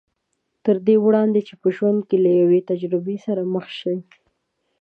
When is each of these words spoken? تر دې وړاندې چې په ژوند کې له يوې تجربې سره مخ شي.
تر 0.63 0.75
دې 0.87 0.95
وړاندې 1.05 1.39
چې 1.47 1.53
په 1.61 1.67
ژوند 1.75 1.99
کې 2.09 2.17
له 2.25 2.31
يوې 2.41 2.59
تجربې 2.69 3.17
سره 3.25 3.41
مخ 3.53 3.65
شي. 3.79 3.95